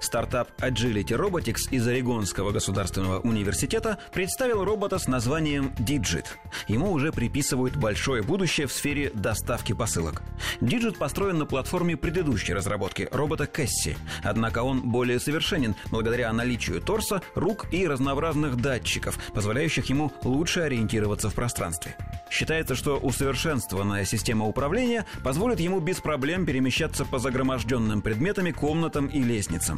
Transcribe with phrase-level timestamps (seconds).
[0.00, 6.26] Стартап Agility Robotics из Орегонского государственного университета представил робота с названием Digit.
[6.68, 10.22] Ему уже приписывают большое будущее в сфере доставки посылок.
[10.60, 17.22] Digit построен на платформе предыдущей разработки робота Кэсси, однако он более совершенен благодаря наличию торса,
[17.34, 21.96] рук и разнообразных датчиков, позволяющих ему лучше ориентироваться в пространстве.
[22.30, 29.22] Считается, что усовершенствованная система управления позволит ему без проблем перемещаться по загроможденным предметами, комнатам и
[29.22, 29.71] лестницам.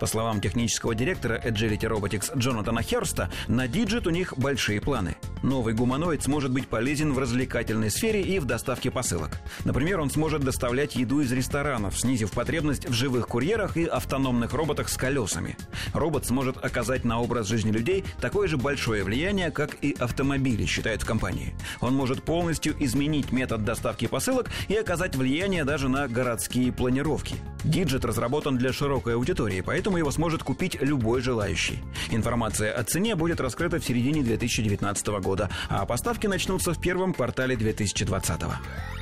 [0.00, 5.16] По словам технического директора Agility Robotics Джонатана Херста, на Digit у них большие планы.
[5.46, 9.30] Новый гуманоид сможет быть полезен в развлекательной сфере и в доставке посылок.
[9.64, 14.88] Например, он сможет доставлять еду из ресторанов, снизив потребность в живых курьерах и автономных роботах
[14.88, 15.56] с колесами.
[15.94, 21.02] Робот сможет оказать на образ жизни людей такое же большое влияние, как и автомобили, считают
[21.02, 21.54] в компании.
[21.80, 27.36] Он может полностью изменить метод доставки посылок и оказать влияние даже на городские планировки.
[27.62, 31.78] Диджит разработан для широкой аудитории, поэтому его сможет купить любой желающий.
[32.10, 35.35] Информация о цене будет раскрыта в середине 2019 года,
[35.68, 38.95] а поставки начнутся в первом квартале 2020 года.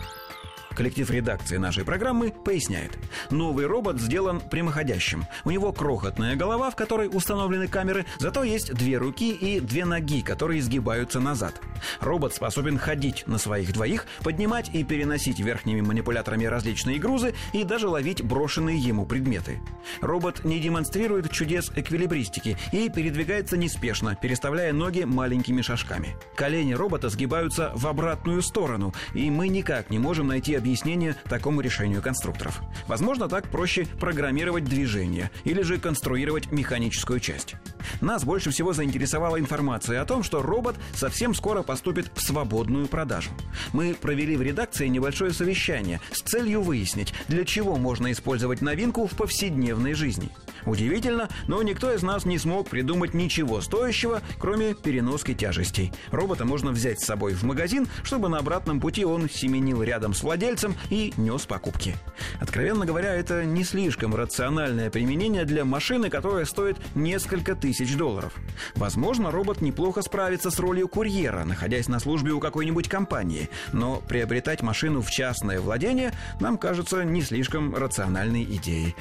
[0.74, 2.98] Коллектив редакции нашей программы поясняет.
[3.30, 5.24] Новый робот сделан прямоходящим.
[5.44, 10.22] У него крохотная голова, в которой установлены камеры, зато есть две руки и две ноги,
[10.22, 11.60] которые изгибаются назад.
[12.00, 17.88] Робот способен ходить на своих двоих, поднимать и переносить верхними манипуляторами различные грузы и даже
[17.88, 19.60] ловить брошенные ему предметы.
[20.00, 26.16] Робот не демонстрирует чудес эквилибристики и передвигается неспешно, переставляя ноги маленькими шажками.
[26.34, 32.00] Колени робота сгибаются в обратную сторону, и мы никак не можем найти объяснение такому решению
[32.00, 32.62] конструкторов.
[32.86, 37.56] Возможно, так проще программировать движение или же конструировать механическую часть.
[38.00, 43.28] Нас больше всего заинтересовала информация о том, что робот совсем скоро поступит в свободную продажу.
[43.74, 49.10] Мы провели в редакции небольшое совещание с целью выяснить, для чего можно использовать новинку в
[49.10, 50.30] повседневной жизни–
[50.66, 55.92] Удивительно, но никто из нас не смог придумать ничего стоящего, кроме переноски тяжестей.
[56.10, 60.22] Робота можно взять с собой в магазин, чтобы на обратном пути он семенил рядом с
[60.22, 61.96] владельцем и нес покупки.
[62.40, 68.32] Откровенно говоря, это не слишком рациональное применение для машины, которая стоит несколько тысяч долларов.
[68.74, 74.62] Возможно, робот неплохо справится с ролью курьера, находясь на службе у какой-нибудь компании, но приобретать
[74.62, 78.94] машину в частное владение нам кажется не слишком рациональной идеей.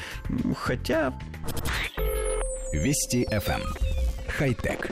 [0.57, 1.13] Хотя
[2.73, 3.61] Вести FM.
[3.61, 3.63] Эм.
[4.27, 4.89] Хай-тек.